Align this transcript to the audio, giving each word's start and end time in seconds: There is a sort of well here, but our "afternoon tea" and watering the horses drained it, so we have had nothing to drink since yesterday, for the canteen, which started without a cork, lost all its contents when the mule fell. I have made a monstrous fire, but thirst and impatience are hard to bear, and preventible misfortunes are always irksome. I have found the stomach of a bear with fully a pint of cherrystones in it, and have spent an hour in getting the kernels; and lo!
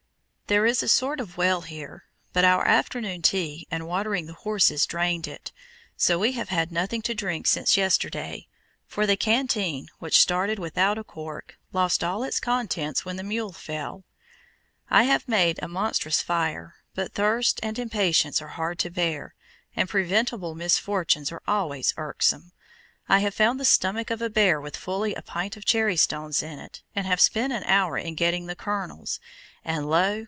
There 0.47 0.65
is 0.65 0.83
a 0.83 0.89
sort 0.89 1.21
of 1.21 1.37
well 1.37 1.61
here, 1.61 2.03
but 2.33 2.43
our 2.43 2.67
"afternoon 2.67 3.21
tea" 3.21 3.65
and 3.71 3.87
watering 3.87 4.25
the 4.25 4.33
horses 4.33 4.85
drained 4.85 5.25
it, 5.25 5.53
so 5.95 6.19
we 6.19 6.33
have 6.33 6.49
had 6.49 6.73
nothing 6.73 7.01
to 7.03 7.13
drink 7.15 7.47
since 7.47 7.77
yesterday, 7.77 8.49
for 8.85 9.07
the 9.07 9.15
canteen, 9.15 9.87
which 9.99 10.19
started 10.19 10.59
without 10.59 10.97
a 10.97 11.05
cork, 11.05 11.57
lost 11.71 12.03
all 12.03 12.23
its 12.25 12.41
contents 12.41 13.05
when 13.05 13.15
the 13.15 13.23
mule 13.23 13.53
fell. 13.53 14.03
I 14.89 15.03
have 15.03 15.25
made 15.25 15.57
a 15.63 15.69
monstrous 15.69 16.21
fire, 16.21 16.75
but 16.93 17.13
thirst 17.13 17.61
and 17.63 17.79
impatience 17.79 18.41
are 18.41 18.49
hard 18.59 18.77
to 18.79 18.89
bear, 18.89 19.35
and 19.73 19.87
preventible 19.87 20.53
misfortunes 20.53 21.31
are 21.31 21.41
always 21.47 21.93
irksome. 21.95 22.51
I 23.07 23.19
have 23.19 23.33
found 23.33 23.57
the 23.57 23.63
stomach 23.63 24.09
of 24.11 24.21
a 24.21 24.29
bear 24.29 24.59
with 24.59 24.75
fully 24.75 25.15
a 25.15 25.21
pint 25.21 25.55
of 25.55 25.63
cherrystones 25.63 26.43
in 26.43 26.59
it, 26.59 26.81
and 26.93 27.07
have 27.07 27.21
spent 27.21 27.53
an 27.53 27.63
hour 27.63 27.97
in 27.97 28.15
getting 28.15 28.47
the 28.47 28.55
kernels; 28.57 29.21
and 29.63 29.89
lo! 29.89 30.19